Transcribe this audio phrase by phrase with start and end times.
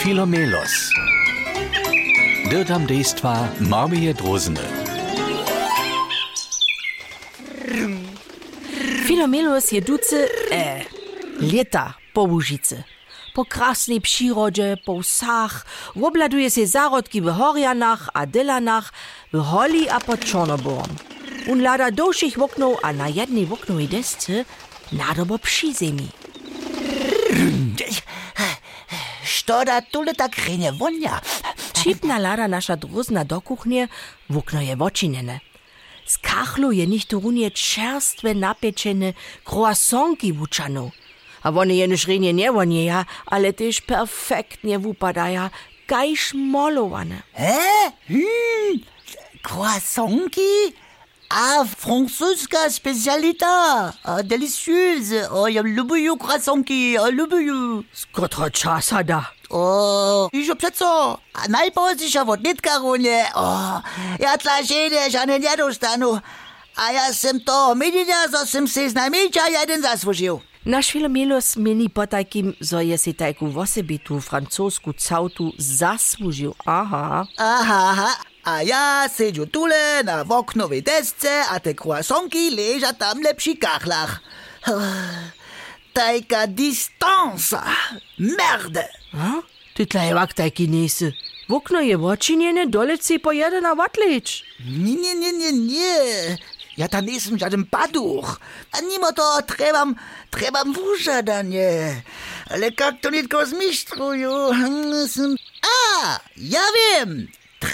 [0.00, 0.88] Filomelos.
[2.48, 4.64] Dirtam dejstva Marmije Drozene.
[9.04, 10.84] Filomelos je duce, e,
[11.40, 12.82] leta po Łužice.
[13.34, 15.66] Po krasnej przyrodzie, po wsach,
[16.02, 18.92] obladuje się zarodki w Horianach a Dylanach,
[19.32, 20.96] w Holi a pod Czornoborem.
[21.52, 24.44] On lada dłuższych oknów, a na jednej oknowej desce
[24.92, 26.08] nadobo przy ziemi.
[29.30, 31.20] Što da tule tak renie wonia?
[31.82, 33.88] Čipna lada nasza druzna do kuchnie,
[34.28, 35.40] w okno je wočinene.
[36.06, 39.12] Z kachlu je nicht runie czerstwe napieczene
[39.44, 40.90] croissantki wuczano.
[41.42, 45.50] A one je niż renie nie wonieja, ale też perfektnie wupadaja,
[45.88, 47.22] gajsz molowane.
[47.32, 47.58] Hä?
[48.08, 48.78] Hm,
[49.42, 50.50] croissantki?
[51.32, 55.30] Ah, Francisca, specialita, ah, delicieuse.
[55.30, 57.82] Oh, ja lubię croissanki, oh, lubię.
[57.92, 59.30] Skotra czasa da.
[59.50, 61.18] O, i že přeco.
[61.34, 63.24] A najpozději od Nitkaruně.
[63.34, 63.58] O,
[64.20, 66.18] já tlačeně, že ani nedostanu.
[66.76, 70.40] A já jsem toho minina, co jsem si znamíča jeden zaslužil.
[70.66, 76.52] Naš Filomilos meni po takim, zo je si tajku v osebitu francosku cautu zaslužil.
[76.66, 77.24] Aha.
[77.38, 78.29] Aha, aha.
[78.50, 84.20] A ja siedzę tule na oknowej desce, a te croissantki leżą tam lepszy kachlach.
[85.94, 87.62] Tajka distansa.
[88.18, 88.88] Merde.
[89.14, 89.42] A?
[89.74, 91.12] Ty tlajwak tajki nesy.
[91.48, 94.42] W okno je wočinjene, doleci po jeden na vatlič.
[94.66, 96.38] Nie, nie, nie, nie, nie.
[96.76, 98.40] Ja tam nisem żaden paduch.
[98.72, 99.94] A mimo to trebam,
[100.30, 102.02] trebam wużadanie.
[102.50, 104.50] Ale jak to nitko zmistrzuju?
[105.62, 107.30] A, ja wiem.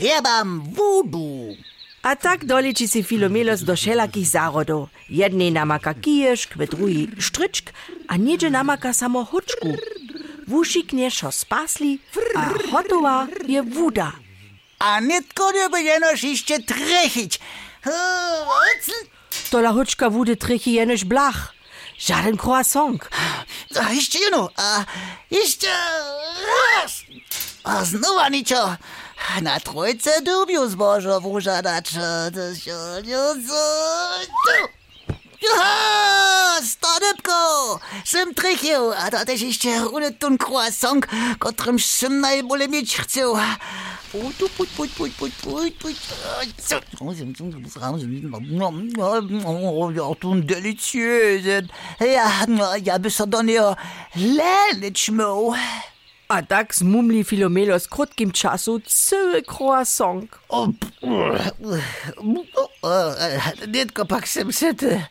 [0.00, 1.52] Trebam voodoo.
[2.00, 4.88] A tak doliči si Filomelos do všelakých zárodov.
[5.12, 7.68] Jednej namaka kiješk, ve druhý štričk
[8.08, 9.76] a niedzie namaka samo hučku.
[10.48, 12.00] Wušiknie šo spasli
[12.32, 14.16] a hotová je vuda.
[14.80, 17.36] A nitko nie będziesz jeszcze trechić.
[19.52, 21.52] Tola hučka vudy trichy jenož blach.
[21.98, 23.04] Žaden croissant.
[23.76, 24.48] A jeszcze jedno.
[24.56, 24.84] A
[25.30, 25.68] jeszcze
[26.48, 27.04] raz.
[27.64, 28.76] A znowu niczo.
[29.42, 31.20] Na trójce dubiu zbożo
[32.54, 33.18] się nie
[35.42, 37.80] Ja, stodybko!
[38.04, 41.06] Sem trichił, a to też jeszcze runy tun croissant,
[41.38, 43.20] którym sem najbole mieć chcę.
[44.12, 45.94] Puj, tu, puj, puj, puj, puj, puj, puj.
[49.80, 51.62] Ja, tun delicieuse.
[52.00, 52.46] Ja,
[52.84, 53.60] ja by so do niej
[54.16, 55.54] lenić mógł.
[56.30, 60.30] A tak zmumli Filomelo z krótkim czasu cały croissant.
[60.48, 60.68] O,
[63.66, 65.06] Detko, pak sem se te...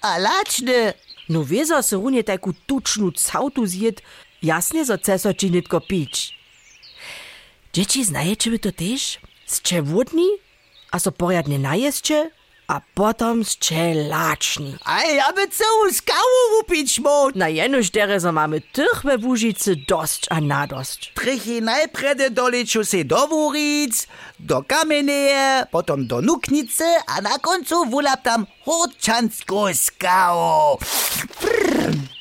[0.00, 0.92] A lačne...
[1.28, 4.02] No vezo se runje tajku tučnu cautu zjed,
[4.42, 6.36] jasne za ceso či netko pič.
[7.72, 9.18] Dzieci znaje, czy by to też?
[9.46, 10.28] Z vodni?
[10.90, 12.30] A so porjadne najeszcze?
[12.72, 14.76] A potom zcze laczni.
[14.84, 17.38] A ja by całą skału upić mógł.
[17.38, 21.12] Na jenoż derezo mamy tych we Łužicy dość a nadość.
[21.14, 24.06] Trichy najprede doliczu se do Wuric,
[24.40, 30.76] do Kameneje, potom do Nuknice, a na końcu wulap tam Hočanską skałą.
[31.40, 32.11] Prrr.